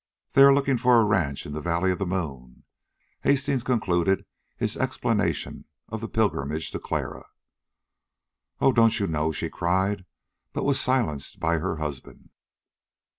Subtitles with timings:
[0.33, 2.63] "They are looking for a ranch in the valley of the moon,"
[3.21, 4.25] Hastings concluded
[4.57, 7.27] his explanation of the pilgrimage to Clara.
[8.59, 8.71] "Oh!
[8.73, 10.05] don't you know" she cried;
[10.53, 12.31] but was silenced by her husband.